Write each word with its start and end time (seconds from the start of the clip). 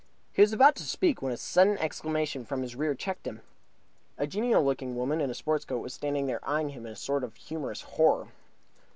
He 0.33 0.41
was 0.41 0.51
about 0.51 0.73
to 0.77 0.83
speak, 0.83 1.21
when 1.21 1.31
a 1.31 1.37
sudden 1.37 1.77
exclamation 1.77 2.43
from 2.43 2.63
his 2.63 2.73
rear 2.75 2.95
checked 2.95 3.27
him. 3.27 3.41
A 4.17 4.25
genial 4.25 4.65
looking 4.65 4.95
woman 4.95 5.21
in 5.21 5.29
a 5.29 5.35
sports 5.35 5.63
coat 5.63 5.77
was 5.83 5.93
standing 5.93 6.25
there, 6.25 6.39
eyeing 6.41 6.69
him 6.69 6.81
with 6.81 6.93
a 6.93 6.95
sort 6.95 7.23
of 7.23 7.35
humorous 7.35 7.83
horror. 7.83 8.29